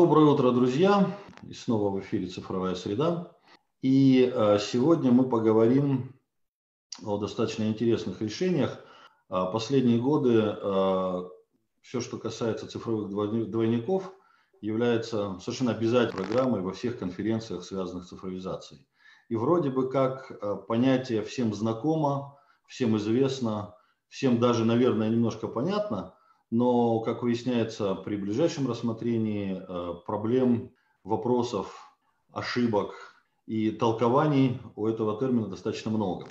[0.00, 1.12] Доброе утро, друзья!
[1.42, 3.32] И снова в эфире «Цифровая среда».
[3.82, 6.14] И э, сегодня мы поговорим
[7.04, 8.78] о достаточно интересных решениях.
[9.28, 11.22] А, последние годы э,
[11.82, 13.08] все, что касается цифровых
[13.50, 14.12] двойников,
[14.60, 18.86] является совершенно обязательной программой во всех конференциях, связанных с цифровизацией.
[19.28, 23.74] И вроде бы как э, понятие всем знакомо, всем известно,
[24.06, 26.14] всем даже, наверное, немножко понятно–
[26.50, 30.72] но, как выясняется при ближайшем рассмотрении, э, проблем,
[31.04, 31.74] вопросов,
[32.32, 32.94] ошибок
[33.46, 36.26] и толкований у этого термина достаточно много.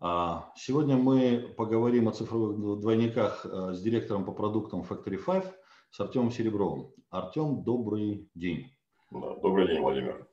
[0.00, 5.54] А сегодня мы поговорим о цифровых двойниках э, с директором по продуктам Factory 5,
[5.90, 6.90] с Артемом Серебровым.
[7.10, 8.72] Артем, добрый день.
[9.10, 10.26] Добрый день, Владимир.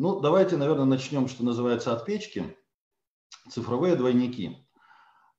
[0.00, 2.56] Ну, давайте, наверное, начнем, что называется, от печки.
[3.50, 4.56] Цифровые двойники.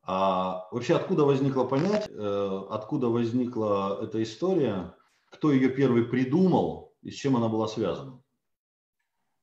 [0.04, 4.94] А вообще, откуда возникло понятие, э, откуда возникла эта история,
[5.32, 8.22] кто ее первый придумал и с чем она была связана?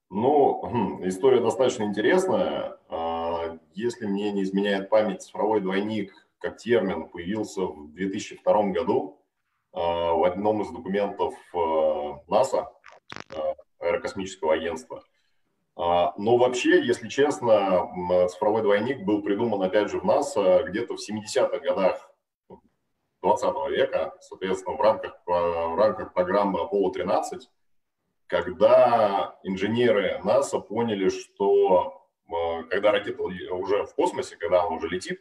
[0.09, 2.79] Ну, хм, история достаточно интересная.
[2.89, 9.20] А, если мне не изменяет память, цифровой двойник как термин появился в 2002 году
[9.73, 12.69] а, в одном из документов э, НАСА,
[13.81, 15.03] аэрокосмического агентства.
[15.79, 17.89] А, но вообще, если честно,
[18.29, 22.11] цифровой двойник был придуман, опять же, в НАСА где-то в 70-х годах
[23.23, 27.43] 20 века, соответственно, в рамках, в рамках программы Apollo-13,
[28.27, 32.09] когда инженеры НАСА поняли, что
[32.70, 35.20] когда ракета уже в космосе, когда она уже летит,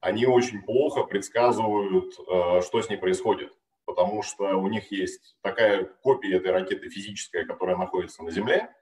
[0.00, 3.52] они очень плохо предсказывают, э, что с ней происходит.
[3.86, 8.74] Потому что у них есть такая копия этой ракеты физическая, которая находится на Земле,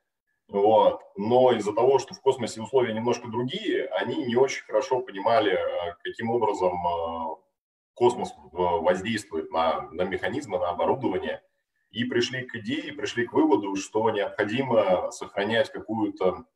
[0.48, 1.00] вот.
[1.16, 5.94] Но из-за того, что в космосе условия немножко другие, они не очень хорошо понимали, э,
[6.02, 7.36] каким образом э,
[7.94, 11.42] космос воздействует на, на механизмы, на оборудование,
[11.90, 16.46] и пришли к идее, пришли к выводу, что необходимо сохранять какую-то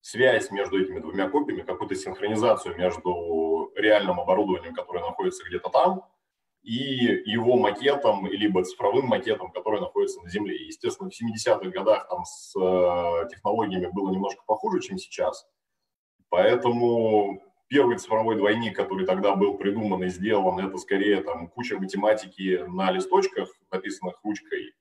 [0.00, 6.04] связь между этими двумя копиями, какую-то синхронизацию между реальным оборудованием, которое находится где-то там,
[6.62, 10.56] и его макетом, либо цифровым макетом, который находится на Земле.
[10.66, 15.46] Естественно, в 70-х годах там с э, технологиями было немножко похуже, чем сейчас.
[16.28, 22.64] Поэтому первый цифровой двойник, который тогда был придуман и сделан, это скорее там куча математики
[22.66, 24.74] на листочках, написанных ручкой,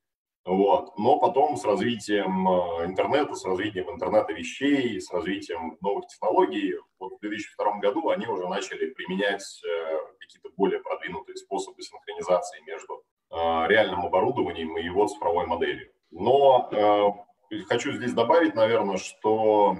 [0.47, 0.97] вот.
[0.97, 7.17] Но потом с развитием э, интернета, с развитием интернета вещей, с развитием новых технологий, вот
[7.17, 13.67] в 2002 году они уже начали применять э, какие-то более продвинутые способы синхронизации между э,
[13.67, 15.91] реальным оборудованием и его цифровой моделью.
[16.11, 17.27] Но
[17.67, 19.77] хочу здесь добавить, наверное, что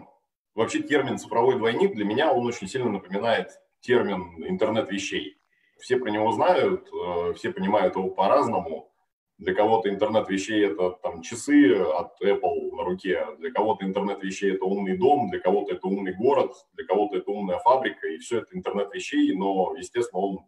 [0.55, 5.38] вообще термин цифровой двойник для меня он очень сильно напоминает термин интернет вещей.
[5.79, 6.89] Все про него знают,
[7.35, 8.91] все понимают его по-разному,
[9.38, 14.53] для кого-то интернет вещей это там часы от Apple на руке, для кого-то интернет вещей
[14.53, 18.39] это умный дом, для кого-то это умный город, для кого-то это умная фабрика, и все
[18.39, 20.39] это интернет вещей, но, естественно, он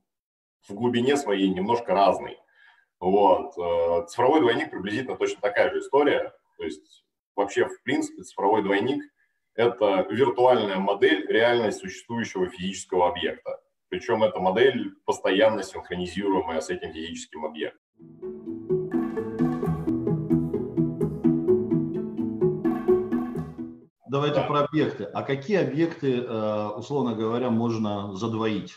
[0.68, 2.38] в глубине своей немножко разный.
[3.00, 3.58] Вот.
[3.58, 6.34] Э, цифровой двойник приблизительно точно такая же история.
[6.58, 7.06] То есть
[7.36, 9.04] вообще, в принципе, цифровой двойник–
[9.56, 13.60] это виртуальная модель реально существующего физического объекта.
[13.90, 17.82] Причем эта модель постоянно синхронизируемая с этим физическим объектом.
[24.10, 24.44] Давайте да.
[24.44, 25.04] про объекты.
[25.06, 28.76] А какие объекты, э, условно говоря, можно задвоить?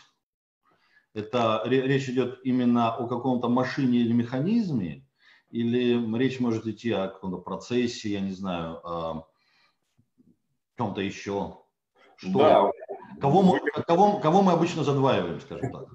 [1.13, 5.05] Это речь идет именно о каком-то машине или механизме,
[5.51, 9.27] или речь может идти о каком-то процессе, я не знаю, о
[10.77, 11.59] чем-то еще?
[12.15, 12.39] Что?
[12.39, 12.71] Да.
[13.21, 15.85] Кого, мы, кого, кого мы обычно задваиваем, скажем так?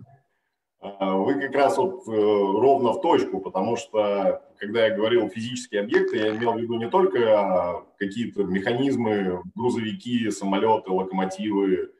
[0.80, 5.80] А, вы как раз вот э, ровно в точку, потому что, когда я говорил физические
[5.80, 11.90] объекты, я имел в виду не только какие-то механизмы, грузовики, самолеты, локомотивы,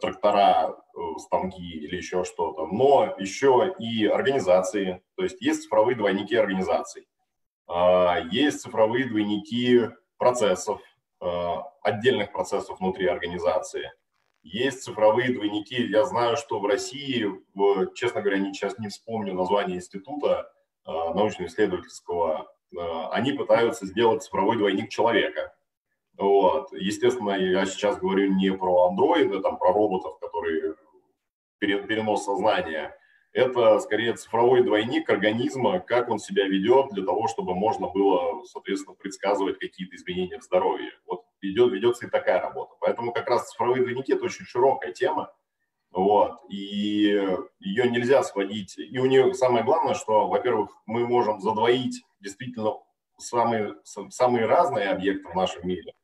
[0.00, 5.02] трактора, э, станки или еще что-то, но еще и организации.
[5.16, 7.06] То есть есть цифровые двойники организаций,
[7.66, 10.80] а, есть цифровые двойники процессов,
[11.82, 13.92] отдельных процессов внутри организации–
[14.42, 15.82] есть цифровые двойники.
[15.86, 17.26] Я знаю, что в России,
[17.94, 20.50] честно говоря, не, сейчас не вспомню название института
[20.86, 22.76] э, научно-исследовательского, э,
[23.12, 25.54] они пытаются сделать цифровой двойник человека.
[26.20, 26.70] Вот.
[26.72, 30.74] Естественно, я сейчас говорю не про андроиды, там, про роботов, которые
[31.58, 32.94] перенос сознания.
[33.32, 38.96] Это скорее цифровой двойник организма, как он себя ведет для того, чтобы можно было, соответственно,
[38.96, 40.90] предсказывать какие-то изменения в здоровье.
[41.06, 42.74] Вот идет, ведется и такая работа.
[42.80, 45.32] Поэтому как раз цифровые двойники– это очень широкая тема.
[45.90, 46.32] Вот.
[46.50, 47.16] И
[47.60, 48.76] ее нельзя сводить.
[48.76, 52.74] И у нее самое главное, что, во-первых, мы можем задвоить действительно
[53.16, 55.94] самые, самые разные объекты в нашем мире.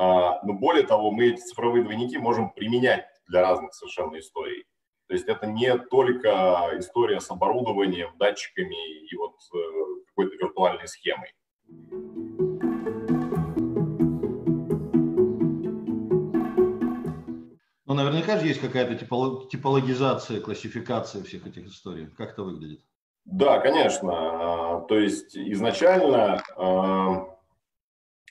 [0.00, 4.64] А, но более того, мы эти цифровые двойники можем применять для разных совершенно историй.
[5.08, 9.58] То есть это не только история с оборудованием, датчиками и вот э,
[10.06, 11.32] какой-то виртуальной схемой.
[17.86, 22.06] Ну, наверняка же есть какая-то типологизация, классификация всех этих историй.
[22.06, 22.84] Как это выглядит?
[23.24, 24.12] Да, конечно.
[24.12, 27.36] А, то есть изначально а,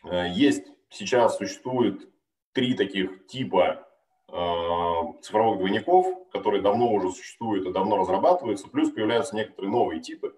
[0.06, 2.10] э, есть, сейчас существует
[2.54, 3.88] три таких типа
[4.30, 10.36] а, цифровых двойников, которые давно уже существуют и давно разрабатываются, плюс появляются некоторые новые типы.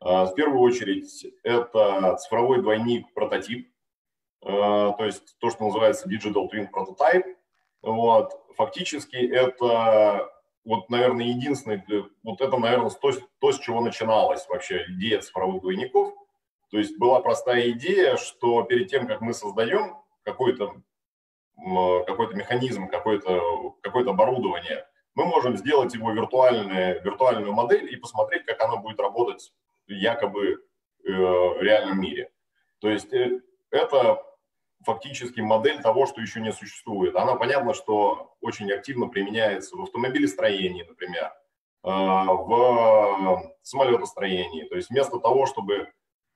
[0.00, 3.70] В первую очередь это цифровой двойник прототип,
[4.40, 7.36] то есть то, что называется Digital Twin Prototype.
[7.82, 8.32] Вот.
[8.56, 10.30] Фактически это
[10.64, 11.82] вот, наверное, единственный,
[12.22, 16.14] вот это, наверное, то, то, с чего начиналась вообще идея цифровых двойников.
[16.70, 20.74] То есть была простая идея, что перед тем, как мы создаем какой-то
[22.06, 28.62] какой механизм, какое-то какое оборудование, мы можем сделать его виртуальную, виртуальную модель и посмотреть, как
[28.62, 29.52] она будет работать
[29.86, 30.64] якобы
[31.04, 32.30] э, в реальном мире.
[32.78, 33.40] То есть э,
[33.70, 34.22] это
[34.84, 37.16] фактически модель того, что еще не существует.
[37.16, 41.32] Она, понятно, что очень активно применяется в автомобилестроении, например,
[41.82, 44.64] а, в самолетостроении.
[44.64, 45.92] То есть вместо того, чтобы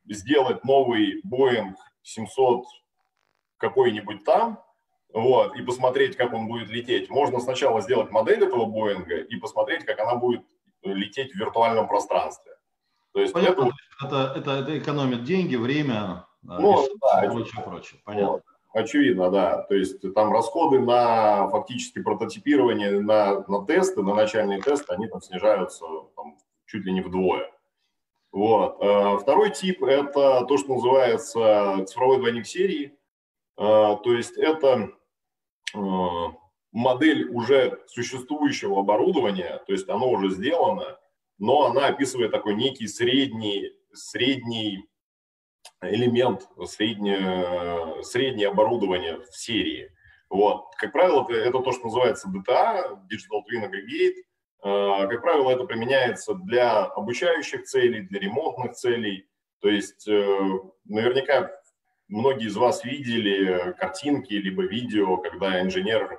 [0.09, 2.65] сделать новый Boeing 700
[3.59, 4.63] какой-нибудь там,
[5.13, 9.85] вот, и посмотреть, как он будет лететь, можно сначала сделать модель этого Боинга и посмотреть,
[9.85, 10.45] как она будет
[10.83, 12.53] лететь в виртуальном пространстве.
[13.13, 13.71] То есть Понятно,
[14.05, 18.01] это, это, это экономит деньги, время, ну, да, прочее, прочее.
[18.05, 18.29] Понятно.
[18.29, 18.43] Вот.
[18.73, 19.63] Очевидно, да.
[19.63, 25.23] То есть там расходы на фактически прототипирование, на, на тесты, на начальные тесты, они там
[25.23, 25.87] снижаются
[26.17, 26.37] там,
[26.67, 27.53] чуть ли не вдвое.
[28.35, 28.79] Вот.
[28.81, 32.99] А, второй тип– это то, что называется цифровой двойник серии.
[33.57, 34.91] А, то есть это
[35.73, 36.35] а,
[36.73, 40.99] модель уже существующего оборудования, то есть оно уже сделано,
[41.39, 44.89] но она описывает такой некий средний, средний
[45.81, 49.93] элемент среднее, среднее оборудование в серии.
[50.29, 50.75] Вот.
[50.77, 54.25] Как правило, это, это то, что называется DTA, Digital Twin Aggregate.
[54.65, 59.29] А, как правило, это применяется для обучающих целей, для ремонтных целей.
[59.61, 60.39] То есть э,
[60.87, 61.53] наверняка
[62.09, 66.19] многие из вас видели картинки либо видео, когда инженер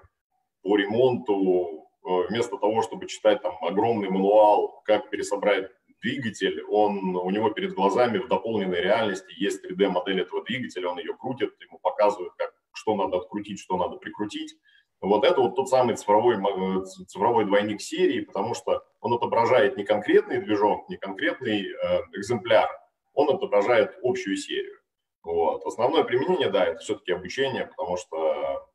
[0.61, 5.71] по ремонту э, вместо того, чтобы читать там огромный мануал, как пересобрать
[6.03, 11.15] двигатель, он, у него перед глазами в дополненной реальности есть 3D-модель этого двигателя, он ее
[11.15, 14.55] крутит, ему показывают, как, что надо открутить, что надо прикрутить.
[15.01, 16.37] Вот это вот тот самый цифровой,
[16.85, 22.69] цифровой двойник серии, потому что он отображает не конкретный движок, не конкретный э, экземпляр,
[23.13, 24.79] он отображает общую серию.
[25.23, 25.65] Вот.
[25.65, 28.67] Основное применение, да, это все-таки обучение, потому что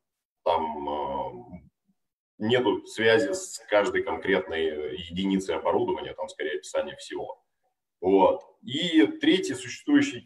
[0.45, 1.61] там э,
[2.39, 7.43] нету связи с каждой конкретной единицей оборудования, там скорее описание всего.
[8.01, 8.43] Вот.
[8.63, 10.25] И третий существующий,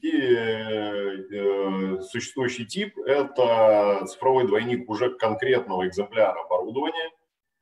[1.33, 7.11] э, существующий тип– это цифровой двойник уже конкретного экземпляра оборудования.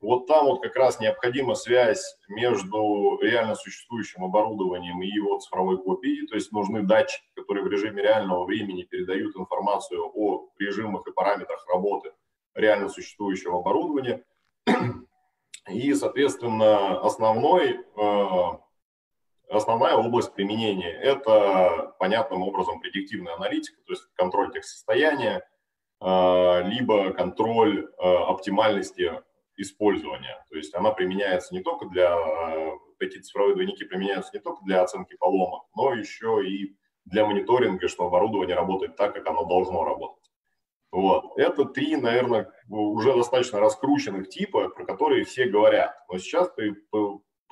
[0.00, 6.26] Вот там вот как раз необходима связь между реально существующим оборудованием и его цифровой копией,
[6.26, 11.64] то есть нужны датчики, которые в режиме реального времени передают информацию о режимах и параметрах
[11.68, 12.12] работы
[12.54, 14.24] реально существующего оборудования–
[15.68, 18.58] и, соответственно, основной, э,
[19.52, 25.46] основная область применения– это понятным образом предиктивная аналитика, то есть контроль техсостояния,
[26.00, 29.12] э, либо контроль э, оптимальности
[29.56, 30.44] использования.
[30.50, 32.16] То есть она применяется не только для,
[32.98, 38.06] эти цифровые двойники применяются не только для оценки поломок, но еще и для мониторинга, что
[38.06, 40.22] оборудование работает так, как оно должно работать.
[40.90, 41.38] Вот.
[41.38, 45.96] Это три, наверное, уже достаточно раскрученных типа, про которые все говорят.
[46.08, 46.50] Но сейчас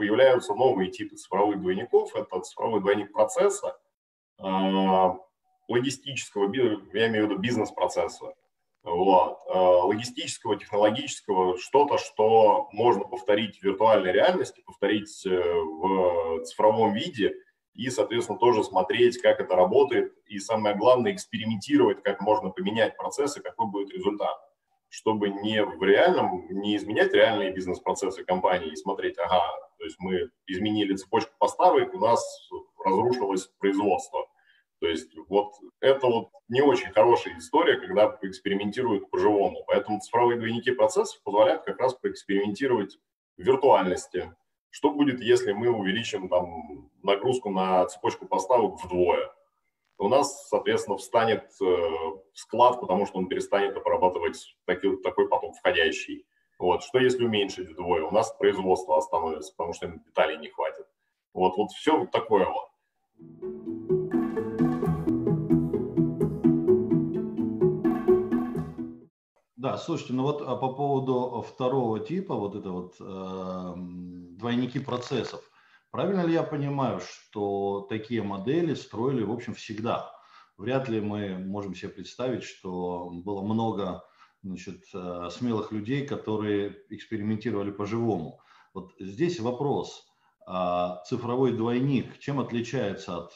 [0.00, 2.16] появляются новые типы цифровых двойников.
[2.16, 3.78] Это цифровой двойник процесса,
[4.38, 5.18] а,
[5.68, 6.50] логистического,
[6.94, 8.32] я имею в виду бизнес-процесса,
[8.82, 16.94] вот, а, логистического, технологического, что-то, что можно повторить в виртуальной реальности, повторить э, в цифровом
[16.94, 17.34] виде–
[17.74, 23.40] и, соответственно, тоже смотреть, как это работает, и самое главное, экспериментировать, как можно поменять процессы,
[23.40, 24.36] какой будет результат,
[24.90, 29.40] чтобы не в реальном, не изменять реальные бизнес-процессы компании и смотреть, ага,
[29.78, 32.50] то есть мы изменили цепочку поставок, у нас
[32.84, 34.26] разрушилось производство.
[34.80, 39.62] То есть вот это вот не очень хорошая история, когда экспериментируют по-живому.
[39.66, 42.98] Поэтому цифровые двойники процессов позволяют как раз поэкспериментировать
[43.36, 44.34] виртуальности.
[44.70, 49.30] Что будет, если мы увеличим там, нагрузку на цепочку поставок вдвое?
[50.00, 51.76] У нас, соответственно, встанет э,
[52.32, 56.24] склад, потому что он перестанет обрабатывать таки, такой поток входящий.
[56.58, 56.82] Вот.
[56.82, 58.02] Что если уменьшить вдвое?
[58.04, 60.86] У нас производство остановится, потому что деталей не хватит.
[61.34, 62.70] Вот, вот все такое вот.
[69.56, 75.49] Да, слушайте, ну вот а по поводу второго типа, вот это вот э, двойники процессов,
[75.90, 80.10] правильно ли я понимаю, что такие модели строили, в общем, всегда?
[80.56, 84.04] Вряд ли мы можем себе представить, что было много
[84.42, 88.40] значит, э, смелых людей, которые экспериментировали по-живому.
[88.74, 90.06] Вот здесь вопрос–
[90.52, 93.34] а цифровой двойник, чем отличается от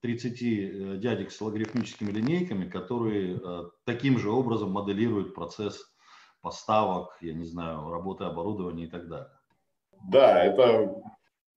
[0.00, 3.38] 30 э, э, дядек с логарифмическими линейками, которые
[3.84, 5.92] таким же образом моделируют процесс
[6.40, 9.30] поставок, я не знаю, работы оборудования и так далее?
[10.10, 10.94] Да, это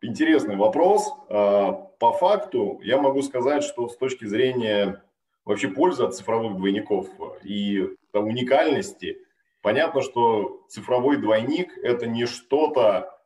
[0.02, 1.12] интересный вопрос.
[1.30, 5.04] А, по факту я могу сказать, что с точки зрения
[5.46, 7.08] вообще пользы от цифровых двойников
[7.44, 9.18] и уникальности,
[9.62, 13.22] понятно, что цифровой двойник– это не что-то,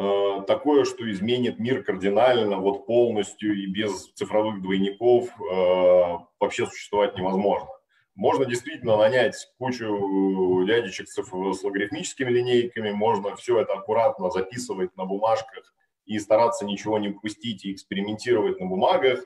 [0.00, 7.18] Э, такое, что изменит мир кардинально, вот полностью и без цифровых двойников э, вообще существовать
[7.18, 7.68] невозможно.
[8.14, 15.74] Можно действительно нанять кучу дядечек с логарифмическими линейками, можно все это аккуратно записывать на бумажках
[16.08, 19.20] и стараться ничего не упустить и экспериментировать на бумагах.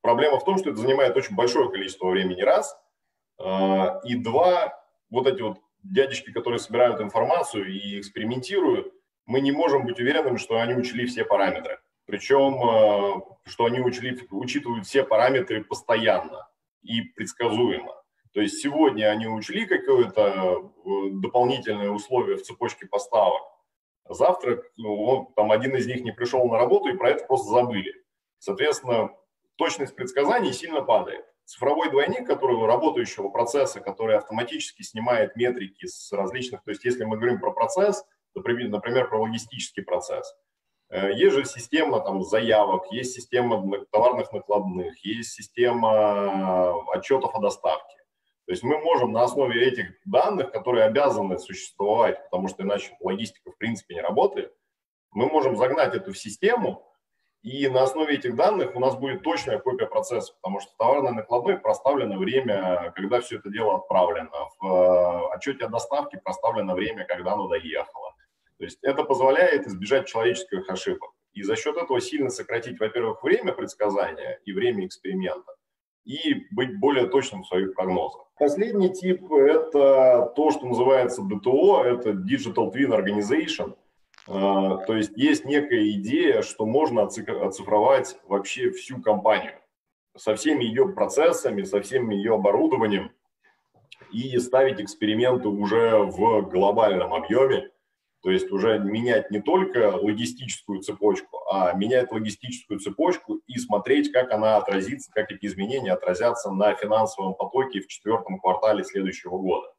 [0.00, 2.76] Проблема в том, что это занимает очень большое количество времени, раз.
[3.38, 4.80] Э, и два,
[5.10, 8.92] вот эти вот дядечки, которые собирают информацию и экспериментируют,
[9.26, 11.80] мы не можем быть уверенными, что они учли все параметры.
[12.06, 16.48] Причем, э, что они учли, учитывают все параметры постоянно
[16.82, 17.94] и предсказуемо.
[18.32, 23.42] То есть сегодня они учли какое-то э, дополнительное условие в цепочке поставок.
[24.08, 27.94] Завтра ну, там один из них не пришел на работу и про это просто забыли.
[28.38, 29.10] Соответственно,
[29.56, 31.24] точность предсказаний сильно падает.
[31.44, 37.16] Цифровой двойник, который работающего процесса, который автоматически снимает метрики с различных, то есть если мы
[37.16, 40.34] говорим про процесс– например, про логистический процесс.
[40.90, 47.96] Э, есть же система там, заявок, есть система товарных накладных, есть система отчетов о доставке.
[48.48, 53.50] То есть мы можем на основе этих данных, которые обязаны существовать, потому что иначе логистика
[53.50, 54.54] в принципе не работает,
[55.10, 56.90] мы можем загнать эту в систему,
[57.42, 61.12] и на основе этих данных у нас будет точная копия процесса, потому что в товарной
[61.12, 64.30] накладной проставлено время, когда все это дело отправлено.
[64.58, 68.14] В э, отчете о доставке проставлено время, когда оно доехало.
[68.56, 71.10] То есть это позволяет избежать человеческих ошибок.
[71.34, 75.52] И за счет этого сильно сократить, во-первых, время предсказания и время эксперимента,
[76.04, 78.26] и быть более точным в своих прогнозах.
[78.38, 83.76] Последний тип– это то, что называется DTO, это Digital Twin Organization.
[84.28, 89.54] А, то есть есть некая идея, что можно оцифровать вообще всю компанию
[90.16, 93.10] со всеми ее процессами, со всем ее оборудованием
[94.12, 97.70] и ставить эксперименты уже в глобальном объеме,
[98.22, 104.32] то есть уже менять не только логистическую цепочку, а менять логистическую цепочку и смотреть, как
[104.32, 109.72] она отразится, как эти изменения отразятся на финансовом потоке в четвертом квартале следующего года.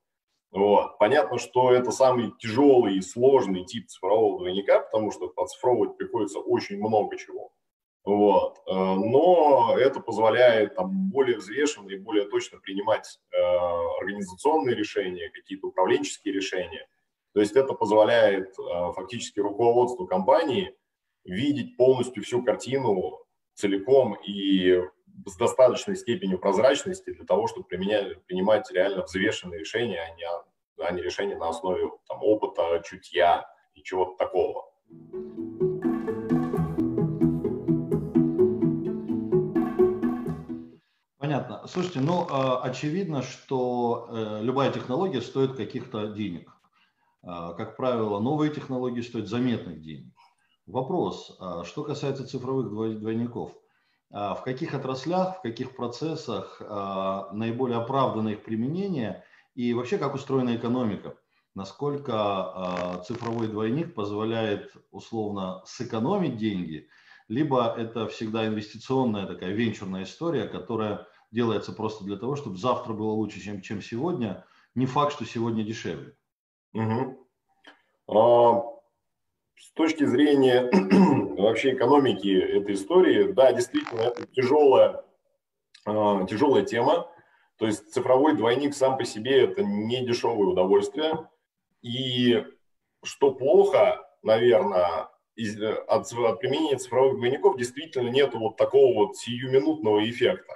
[0.52, 0.98] Вот.
[0.98, 6.78] Понятно, что это самый тяжелый и сложный тип цифрового двойника, потому что оцифровывать приходится очень
[6.78, 7.52] много чего.
[8.06, 8.58] Вот.
[8.66, 13.38] Э, но это позволяет там, более взвешенно и более точно принимать э,
[14.02, 16.88] организационные решения, какие-то управленческие решения–
[17.34, 20.76] то есть это позволяет э, фактически руководству компании
[21.24, 23.20] видеть полностью всю картину
[23.54, 24.82] целиком и
[25.26, 30.26] с достаточной степенью прозрачности для того, чтобы применять, принимать реально взвешенные решения, а не,
[30.86, 34.72] а не решения на основе там, опыта, чутья и чего-то такого.
[41.18, 41.68] Понятно.
[41.68, 46.59] Слушайте, ну, э, очевидно, что э, любая технология стоит каких-то денег.
[47.22, 50.14] А, как правило, новые технологии стоят заметных денег.
[50.66, 53.54] Вопрос, а, что касается цифровых двойников.
[54.12, 56.62] А, в каких отраслях, в каких процессах
[57.32, 59.24] наиболее оправдано их применение
[59.56, 61.16] и вообще как устроена экономика?
[61.56, 66.88] Насколько цифровой двойник позволяет условно сэкономить деньги,
[67.28, 73.12] либо это всегда инвестиционная такая венчурная история, которая делается просто для того, чтобы завтра было
[73.12, 74.46] лучше, чем, чем сегодня.
[74.76, 76.16] Не факт, что сегодня дешевле.
[76.74, 77.28] Угу.
[78.08, 78.64] А,
[79.56, 80.70] с точки зрения
[81.42, 85.04] вообще экономики этой истории, да, действительно, это тяжелая,
[85.86, 87.08] а, тяжелая тема.
[87.58, 91.28] То есть цифровой двойник сам по себе это не дешевое удовольствие.
[91.82, 92.44] И
[93.04, 100.10] что плохо, наверное, из, от, от применения цифровых двойников действительно нет вот такого вот сиюминутного
[100.10, 100.54] эффекта.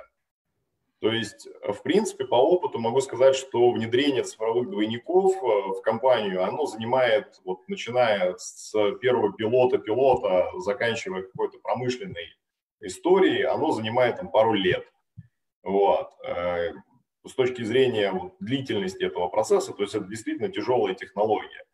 [1.03, 6.65] То есть, в принципе, по опыту могу сказать, что внедрение цифровых двойников в компанию, оно
[6.65, 12.37] занимает, вот, начиная с первого пилота-пилота, заканчивая какой-то промышленной
[12.79, 14.87] историей, оно занимает там, пару лет.
[15.61, 16.09] Вот.
[16.25, 16.71] Э,
[17.27, 21.65] с точки зрения вот, длительности этого процесса, то есть это действительно тяжелая технология.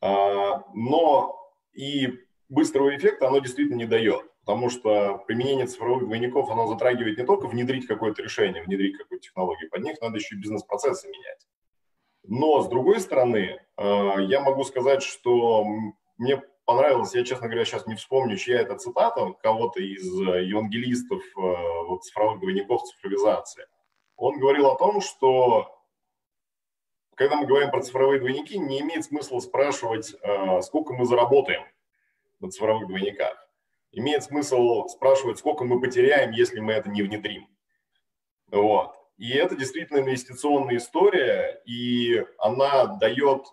[0.00, 2.16] А, но и
[2.48, 7.46] быстрого эффекта оно действительно не дает, потому что применение цифровых двойников, оно затрагивает не только
[7.46, 11.46] внедрить какое-то решение, внедрить какую-то технологию, под них надо еще и бизнес-процессы менять.
[12.24, 15.64] Но, с другой стороны, а, я могу сказать, что
[16.18, 21.82] мне понравилось, я, честно говоря, сейчас не вспомню, чья это цитата, кого-то из евангелистов а,
[21.88, 23.66] вот, цифровых двойников цифровизации–
[24.22, 25.84] он говорил о том, что
[27.16, 31.64] когда мы говорим про цифровые двойники, не имеет смысла спрашивать, э, сколько мы заработаем
[32.38, 33.41] на цифровых двойниках.
[33.92, 37.46] Имеет смысл спрашивать, сколько мы потеряем, если мы это не внедрим.
[38.50, 38.94] Вот.
[39.18, 43.46] И это действительно инвестиционная история, и она дает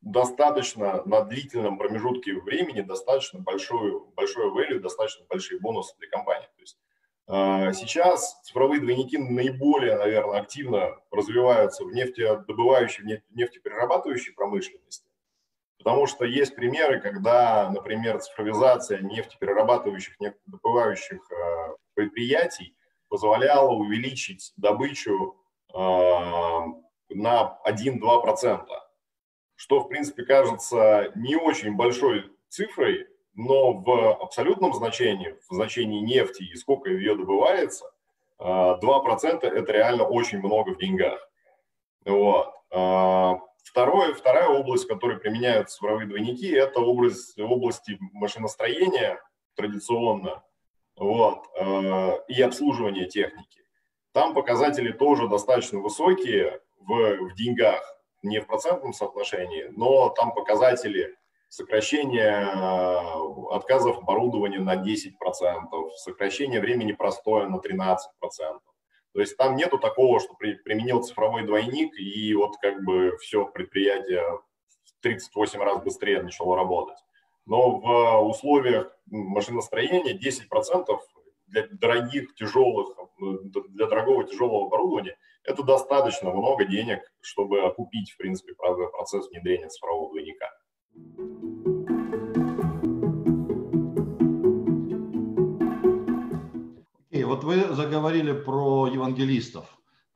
[0.00, 6.48] достаточно на длительном промежутке времени достаточно большую, большое value, достаточно большие бонусы для компании.
[6.54, 6.78] То есть
[7.26, 15.09] а, сейчас цифровые двойники наиболее, наверное, активно развиваются в нефтедобывающей, в нефтеперерабатывающей промышленности,
[15.82, 22.76] потому что есть примеры, когда, например, цифровизация нефтеперерабатывающих, нефтедобывающих а, предприятий
[23.08, 25.36] позволяла увеличить добычу
[25.72, 26.66] а,
[27.08, 28.66] на 1-2%,
[29.56, 36.42] что, в принципе, кажется не очень большой цифрой, но в абсолютном значении, в значении нефти
[36.42, 37.90] и сколько ее добывается,
[38.38, 41.26] 2% а, это реально очень много в деньгах.
[42.04, 42.54] Вот.
[43.64, 49.20] Второе, вторая область, в которой применяются цифровые двойники, это область, области машиностроения
[49.54, 50.42] традиционно
[50.96, 53.62] вот, а, и обслуживания техники.
[54.12, 57.80] Там показатели тоже достаточно высокие в, в деньгах,
[58.22, 61.16] не в процентном соотношении, но там показатели
[61.48, 67.96] сокращение э, отказов оборудования на 10%, сокращение времени простоя на 13%.
[69.12, 73.46] То есть там нету такого, что при, применил цифровой двойник и вот как бы все
[73.46, 76.98] предприятие в 38 раз быстрее начало работать.
[77.46, 80.98] Но в условиях машиностроения 10%
[81.48, 88.54] для дорогих, тяжелых, для дорогого тяжелого оборудования это достаточно много денег, чтобы окупить, в принципе,
[88.54, 90.50] процесс внедрения цифрового двойника.
[97.30, 99.64] Вот вы заговорили про евангелистов.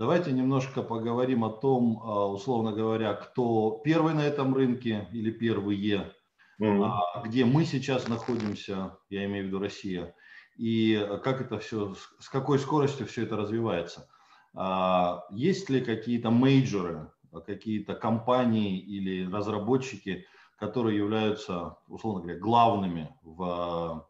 [0.01, 6.13] Давайте немножко поговорим о том, а, условно говоря, кто первый на этом рынке или первые,
[6.61, 7.23] mm-hmm.
[7.27, 10.13] где мы сейчас находимся, я имею в виду Россия,
[10.57, 14.09] и как это все, с какой скоростью все это развивается.
[14.53, 17.13] А, есть ли какие-то мейджоры,
[17.47, 20.27] какие-то компании или разработчики,
[20.59, 24.05] которые являются, условно говоря, главными в,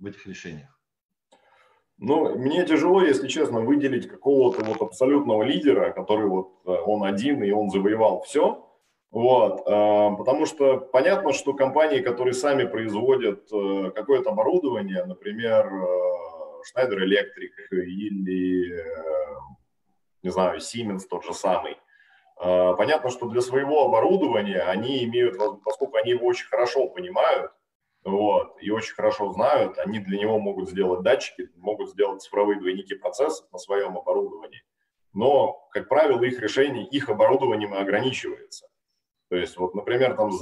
[0.00, 0.79] в этих решениях?
[2.02, 7.42] Ну, мне тяжело, если честно, выделить какого-то вот абсолютного лидера, который вот э, он один
[7.42, 8.66] и он завоевал все.
[9.10, 15.70] Вот, э, потому что понятно, что компании, которые сами производят э, какое-то оборудование, например,
[16.64, 18.82] Schneider Electric или,
[20.22, 21.76] не знаю, Siemens тот же самый,
[22.36, 27.50] понятно, что для своего оборудования они имеют, поскольку они его очень хорошо понимают,
[28.04, 32.94] вот, и очень хорошо знают, они для него могут сделать датчики, могут сделать цифровые двойники
[32.94, 34.62] процессов на своем оборудовании.
[35.12, 38.68] Но, как правило, их решение, их оборудованием ограничивается.
[39.28, 40.40] То есть, вот, например, там с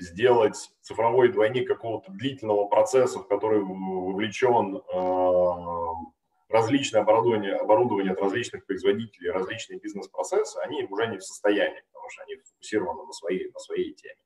[0.00, 8.66] сделать цифровой двойник какого-то длительного процесса, в который вовлечен э, различное оборудование, оборудование от различных
[8.66, 13.58] производителей, различные бизнес-процессы, они уже не в состоянии, потому что они фокусированы на своей, на
[13.60, 14.16] своей теме.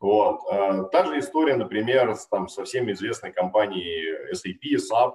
[0.00, 0.40] Вот.
[0.50, 5.14] А, та же история, например, с, там, со всеми известной компанией SAP, SAP,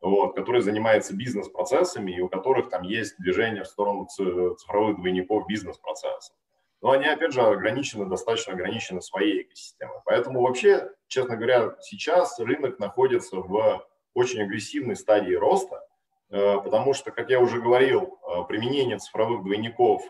[0.00, 6.34] вот, которая занимается бизнес-процессами и у которых там есть движение в сторону цифровых двойников бизнес-процессов.
[6.82, 9.98] Но они, опять же, ограничены, достаточно ограничены своей экосистемой.
[10.06, 15.82] Поэтому вообще, честно говоря, сейчас рынок находится в очень агрессивной стадии роста,
[16.30, 20.02] Э, потому что, как я уже говорил, э, применение цифровых двойников,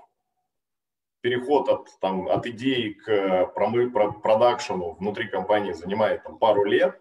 [1.21, 7.01] переход от, там, от идеи к промы, продакшену внутри компании занимает там, пару лет,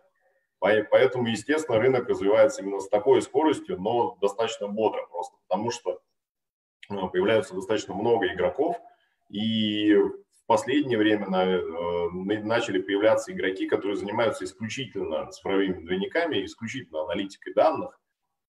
[0.59, 5.99] поэтому, естественно, рынок развивается именно с такой скоростью, но достаточно бодро, просто потому что
[6.89, 8.77] э, появляется достаточно много игроков,
[9.29, 17.98] и, в последнее время начали появляться игроки, которые занимаются исключительно цифровыми двойниками, исключительно аналитикой данных.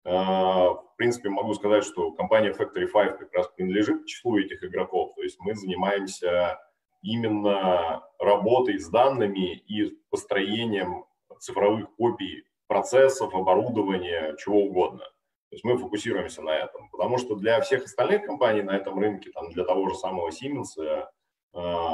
[0.04, 5.14] В принципе, могу сказать, что компания Factory 5 как раз принадлежит к числу этих игроков.
[5.14, 6.58] То есть мы занимаемся
[7.02, 11.04] именно работой с данными и построением
[11.38, 15.04] цифровых копий процессов, оборудования, чего угодно.
[15.50, 16.88] То есть мы фокусируемся на этом.
[16.90, 20.76] Потому что для всех остальных компаний на этом рынке, там, для того же самого Siemens,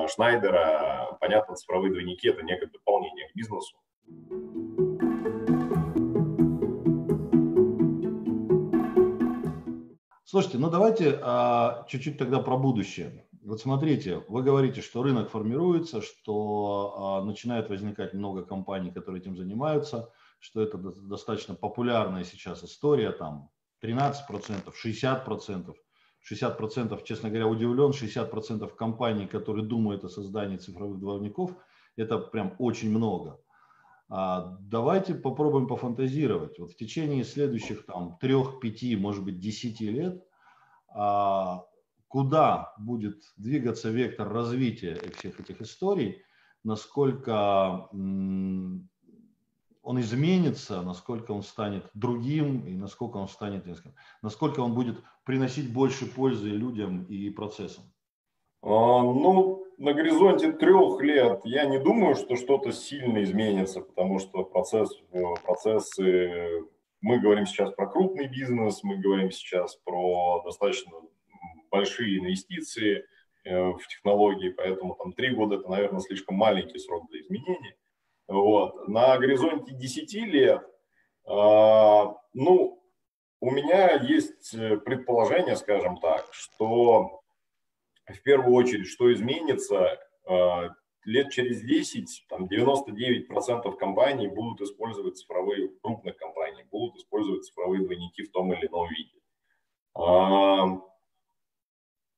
[0.09, 3.77] Шнайдера, понятно, цифровые двойники– это некое дополнение к бизнесу.
[10.37, 13.25] Слушайте, ну давайте а, чуть-чуть тогда про будущее.
[13.43, 19.35] Вот смотрите, вы говорите, что рынок формируется, что а, начинает возникать много компаний, которые этим
[19.35, 23.49] занимаются, что это достаточно популярная сейчас история, там
[23.83, 24.15] 13%,
[24.85, 25.75] 60%,
[26.31, 31.53] 60%, честно говоря, удивлен, 60% компаний, которые думают о создании цифровых двойников,
[31.97, 33.41] это прям очень много.
[34.09, 36.59] А давайте попробуем пофантазировать.
[36.59, 40.25] Вот в течение следующих там трех, пяти, может быть, десяти лет
[40.89, 41.65] а,
[42.09, 46.23] куда будет двигаться вектор развития всех этих историй,
[46.63, 48.89] насколько он
[50.01, 53.67] изменится, насколько он станет другим и насколько он станет,
[54.23, 57.85] насколько он будет приносить больше пользы людям и процессам?
[58.63, 64.45] А, ну, на горизонте трех лет я не думаю, что что-то сильно изменится, потому что
[64.45, 66.65] процесс, э, процессы,
[67.01, 70.93] мы говорим сейчас про крупный бизнес, мы говорим сейчас про достаточно
[71.71, 73.05] большие инвестиции
[73.45, 77.75] э, в технологии, поэтому там три года это, наверное, слишком маленький срок для изменений.
[78.29, 78.89] Вот.
[78.89, 80.63] На горизонте 10 лет,
[81.27, 82.83] э, ну,
[83.41, 84.53] у меня есть
[84.85, 87.21] предположение, скажем так, что
[88.13, 90.69] в первую очередь, что изменится, э,
[91.05, 98.25] лет через 10, там 99% компаний будут использовать цифровые, крупных компаний, будут использовать цифровые двойники
[98.25, 99.13] в том или ином виде.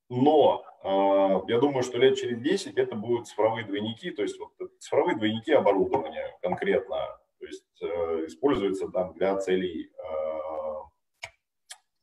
[0.09, 4.51] Но э, я думаю, что лет через 10 это будут цифровые двойники, то есть вот
[4.79, 6.97] цифровые двойники оборудования конкретно,
[7.39, 11.19] то есть э, используются там для целей э,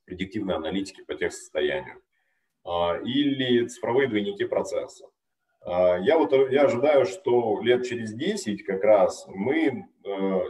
[0.05, 2.01] предиктивной аналитики по техсостоянию
[3.05, 5.07] или цифровые двойники процесса.
[5.65, 9.89] Я вот я ожидаю, что лет через 10 как раз мы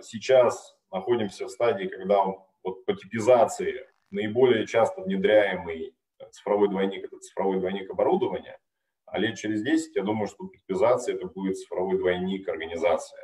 [0.03, 2.25] сейчас находимся в стадии, когда
[2.63, 5.95] вот по типизации наиболее часто внедряемый
[6.31, 8.59] цифровой двойник– это цифровой двойник оборудования,
[9.07, 13.19] а лет через 10, я думаю, что типизация– это будет цифровой двойник организации.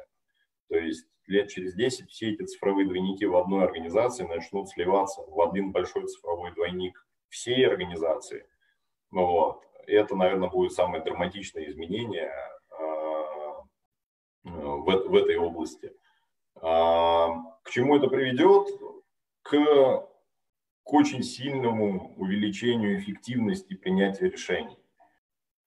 [0.69, 5.41] То есть лет через 10 все эти цифровые двойники в одной организации начнут сливаться в
[5.41, 8.47] один большой цифровой двойник всей организации.
[9.13, 9.63] Ну, вот.
[9.87, 12.33] И это, наверное, будет самое драматичное изменение
[12.71, 12.85] э,
[14.45, 15.93] в, в этой области.
[16.57, 17.29] А,
[17.63, 18.69] к чему это приведет?
[19.43, 20.09] К
[20.85, 24.79] к очень сильному увеличению эффективности принятия решений.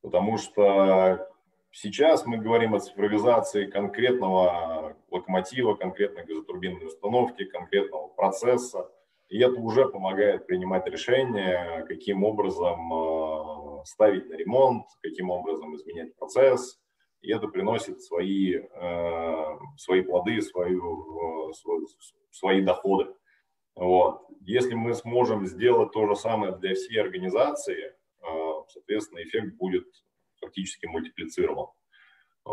[0.01, 1.29] Потому что
[1.71, 8.91] сейчас мы говорим о цифровизации конкретного локомотива, конкретной газотурбинной установки, конкретного процесса.
[9.29, 16.15] И это уже помогает принимать решения, каким образом э, ставить на ремонт, каким образом изменять
[16.15, 16.79] процесс.
[17.21, 21.53] И это приносит свои, э, свои плоды, свою, э,
[22.31, 23.13] свои доходы.
[23.75, 24.21] Вот.
[24.41, 29.85] Если мы сможем сделать то же самое для всей организации, а, соответственно, эффект будет
[30.39, 31.67] фактически мультиплицирован.
[32.45, 32.51] А,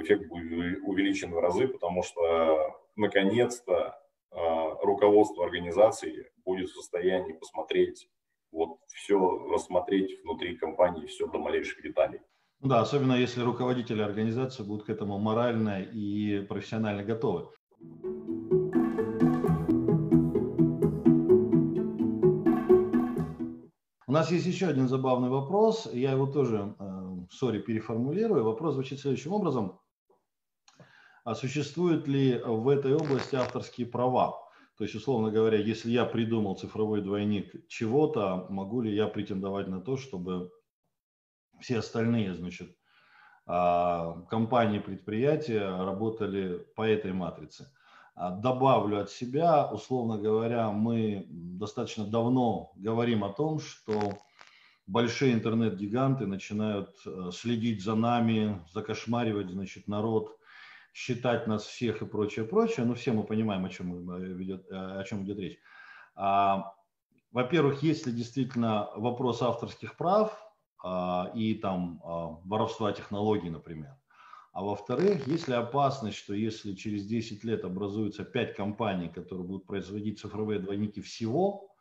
[0.00, 8.08] эффект будет увеличен в разы, потому что наконец-то а, руководство организации будет в состоянии посмотреть,
[8.52, 9.18] вот все
[9.50, 12.20] рассмотреть внутри компании, все до малейших деталей.
[12.60, 17.48] Да, особенно если руководители организации будут к этому морально и профессионально готовы.
[24.06, 26.76] У нас есть еще один забавный вопрос, я его тоже,
[27.30, 28.44] сори, переформулирую.
[28.44, 29.80] Вопрос звучит следующим образом.
[31.24, 34.43] А существуют ли в этой области авторские права?
[34.76, 39.80] То есть, условно говоря, если я придумал цифровой двойник чего-то, могу ли я претендовать на
[39.80, 40.50] то, чтобы
[41.60, 42.76] все остальные, значит,
[43.46, 47.72] а, компании, предприятия работали по этой матрице?
[48.16, 54.18] А, добавлю от себя, условно говоря, мы достаточно давно говорим о том, что
[54.86, 60.36] большие интернет-гиганты начинают э, следить за нами, закошмаривать, значит, народ,
[60.94, 62.86] считать нас всех и прочее, прочее.
[62.86, 63.92] Ну, все мы понимаем, о чем,
[64.40, 65.58] идет, э, о чем идет речь.
[66.14, 66.72] А,
[67.32, 70.40] во-первых, если действительно вопрос авторских прав,
[70.82, 73.96] а, и там а, воровства технологий, например.
[74.52, 79.66] А во-вторых, есть ли опасность, что если через 10 лет образуется 5 компаний, которые будут
[79.66, 81.74] производить цифровые двойники всего,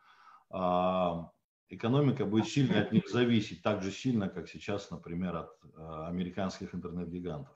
[1.70, 7.56] экономика будет сильно от них зависеть, так же сильно, как сейчас, например, от американских интернет-гигантов.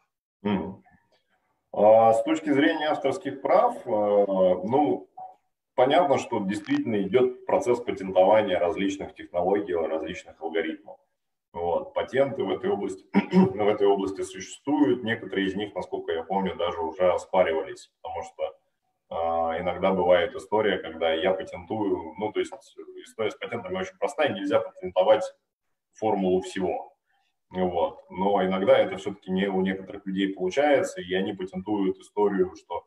[1.77, 5.07] С точки зрения авторских прав, ну,
[5.75, 10.97] понятно, что действительно идет процесс патентования различных технологий, различных алгоритмов.
[11.53, 11.93] Вот.
[11.93, 15.03] Патенты в этой, области, в этой области существуют.
[15.03, 18.55] Некоторые из них, насколько я помню, даже уже оспаривались, потому что
[19.09, 22.53] э, иногда бывает история, когда я патентую, ну, то есть
[23.05, 25.23] история с патентами очень простая, нельзя патентовать
[25.93, 26.96] формулу всего.
[27.49, 27.99] Вот.
[28.09, 32.85] Но иногда это все-таки не у некоторых людей получается, и они патентуют историю, что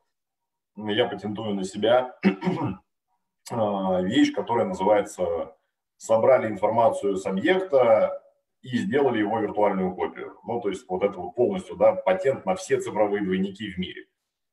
[0.76, 2.18] я патентую на себя
[3.50, 5.56] а, вещь, которая называется
[5.96, 8.20] «собрали информацию с объекта,
[8.62, 10.38] и сделали его виртуальную копию.
[10.44, 14.06] Ну, то есть вот это вот полностью, да, патент на все цифровые двойники в мире.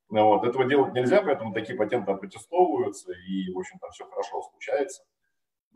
[0.10, 5.04] Вот, этого делать нельзя, поэтому такие патенты протестовываются, и, в общем, там все хорошо случается.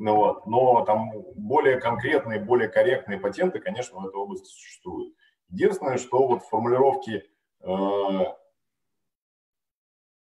[0.03, 5.13] Ну, вот, но там более конкретные, более корректные патенты, конечно, в этой области существуют.
[5.49, 7.23] Единственное, что вот формулировки
[7.59, 8.19] э,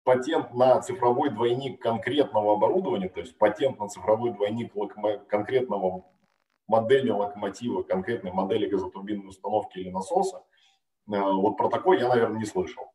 [0.03, 4.71] патент на цифровой двойник конкретного оборудования, то есть патент на цифровой двойник
[5.29, 6.05] конкретного
[6.67, 10.45] модели локомотива, конкретной модели газотурбинной установки или насоса,
[11.11, 12.93] э, вот про такой я, наверное, не слышал.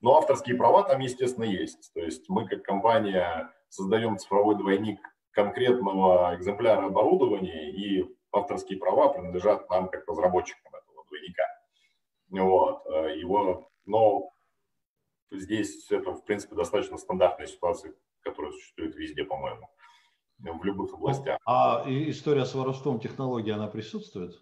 [0.00, 1.92] Но авторские права там, естественно, есть.
[1.92, 4.98] То есть мы как компания создаем цифровой двойник
[5.36, 11.44] конкретного экземпляра оборудования, и авторские права принадлежат нам как разработчикам этого двойника.
[12.30, 12.86] Вот.
[12.86, 14.30] Э, его, но
[15.30, 19.68] здесь это, в принципе, достаточно стандартная ситуация, которая существует везде, по-моему
[20.38, 21.38] в любых областях.
[21.46, 24.34] А история с воровством технологий, она присутствует?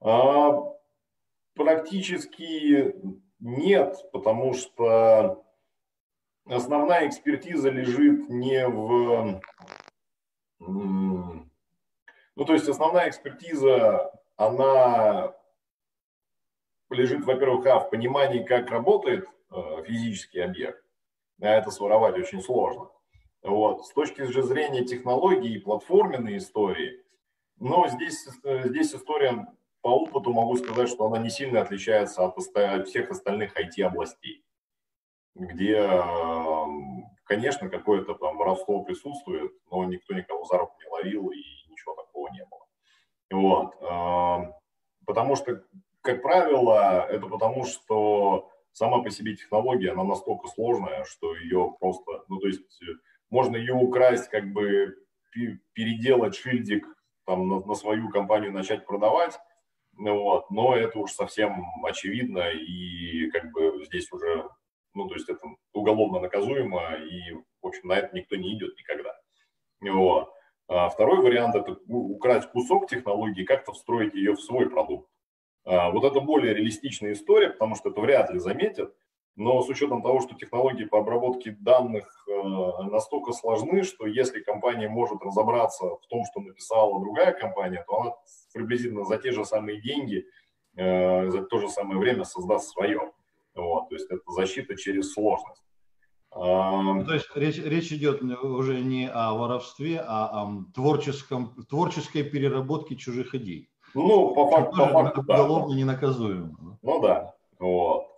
[0.00, 0.52] А,
[1.54, 2.94] практически
[3.40, 5.44] нет, потому что
[6.46, 9.40] основная экспертиза лежит не в...
[10.60, 15.34] Ну, то есть основная экспертиза, она
[16.90, 20.82] лежит, во-первых, а, в понимании, как работает э, физический объект,
[21.40, 22.90] а это своровать очень сложно.
[23.42, 23.86] Вот.
[23.86, 27.04] С точки зрения технологий и платформенной истории,
[27.56, 29.46] но здесь, здесь история
[29.80, 32.36] по опыту могу сказать, что она не сильно отличается от,
[32.86, 34.44] всех остальных IT-областей,
[35.34, 35.80] где,
[37.28, 41.38] конечно, какое-то там воровство присутствует, но никто никого за руку не ловил и
[41.68, 42.66] ничего такого не было.
[43.30, 44.54] Вот.
[45.06, 45.62] Потому что,
[46.00, 52.24] как правило, это потому, что сама по себе технология, она настолько сложная, что ее просто,
[52.28, 52.80] ну, то есть
[53.30, 54.96] можно ее украсть, как бы
[55.74, 56.86] переделать шильдик
[57.26, 59.38] там, на, на свою компанию начать продавать,
[59.92, 64.48] ну, вот, но это уж совсем очевидно, и как бы здесь уже,
[64.94, 65.40] ну, то есть это
[65.72, 69.14] уголовно наказуемо, и, в общем, на это никто не идет никогда.
[69.80, 70.32] Вот.
[70.68, 75.08] А второй вариант– это украсть кусок технологии как-то встроить ее в свой продукт.
[75.64, 78.94] А вот это более реалистичная история, потому что это вряд ли заметят,
[79.38, 82.32] но с учетом того, что технологии по обработке данных э,
[82.90, 88.14] настолько сложны, что если компания может разобраться в том, что написала другая компания, то она
[88.52, 90.26] приблизительно за те же самые деньги,
[90.76, 93.12] э, за то же самое время создаст свое.
[93.62, 95.62] Вот, то есть это защита через сложность.
[96.34, 102.96] Ну, то есть речь, речь идет уже не о воровстве, а о творческом, творческой переработке
[102.96, 103.70] чужих идей.
[103.94, 105.34] Ну, по факту, по факту да.
[105.34, 106.78] Уголовно ненаказуемо.
[106.82, 108.08] Ну да, вот.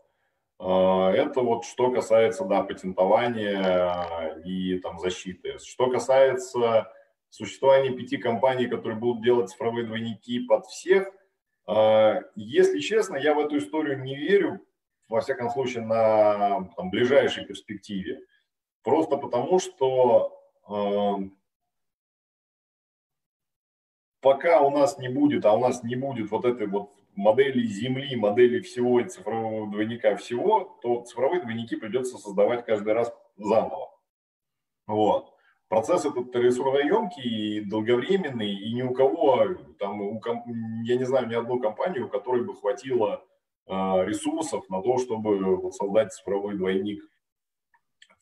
[0.58, 5.58] А, это вот что касается, да, патентования и там защиты.
[5.58, 6.92] Что касается
[7.30, 11.08] существования пяти компаний, которые будут делать цифровые двойники под всех,
[11.66, 14.60] а, если честно, я в эту историю не верю,
[15.10, 18.20] во всяком случае, на там, ближайшей перспективе.
[18.82, 21.16] Просто потому, что а,
[24.20, 28.14] пока у нас не будет, а у нас не будет вот этой вот модели Земли,
[28.14, 33.90] модели всего цифрового двойника всего, то цифровые двойники придется создавать каждый раз заново.
[34.86, 35.34] Вот.
[35.68, 40.20] Процесс этот ресурсоемкий и долговременный, и ни у кого, там, у,
[40.84, 43.39] я не знаю ни одну компанию, у которой бы хватило э,
[43.70, 47.02] ресурсов на то, чтобы создать цифровой двойник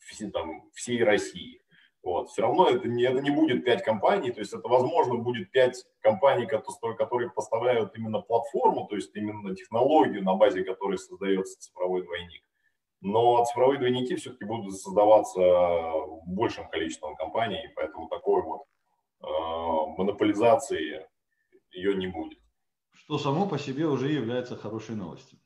[0.09, 1.61] все, там, всей России.
[2.01, 2.29] Вот.
[2.29, 5.85] Все равно это не, это не будет 5 компаний, то есть это, возможно, будет 5
[5.99, 12.03] компаний, которые, которые поставляют именно платформу, то есть именно технологию, на базе которой создается цифровой
[12.03, 12.43] двойник.
[13.01, 15.41] Но цифровые двойники все-таки будут создаваться
[16.25, 18.63] большим количеством компаний, поэтому такой вот
[19.21, 19.25] э,
[19.97, 21.05] монополизации
[21.71, 22.39] ее не будет.
[23.09, 25.39] Что само по себе уже является хорошей новостью.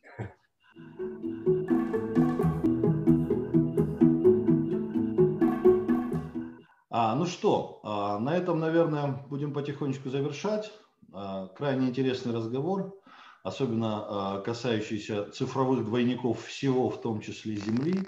[6.89, 10.73] А, ну что, а, на этом, наверное, будем потихонечку завершать.
[11.13, 13.01] А, крайне интересный разговор,
[13.43, 18.05] особенно а, касающийся цифровых двойников всего, в том числе Земли.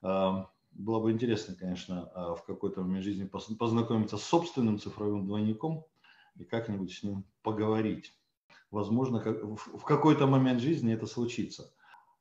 [0.00, 5.84] Было бы интересно, конечно, в какой-то момент жизни познакомиться с собственным цифровым двойником
[6.36, 8.15] и как-нибудь с ним поговорить.
[8.76, 11.72] Возможно, в какой-то момент жизни это случится.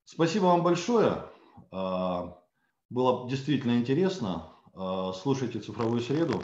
[0.06, 1.26] Спасибо вам большое.
[1.70, 2.38] А,
[2.90, 4.54] было действительно интересно.
[4.74, 6.42] А, слушайте «Цифровую среду».